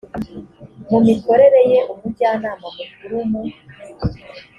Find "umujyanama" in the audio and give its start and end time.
1.93-2.67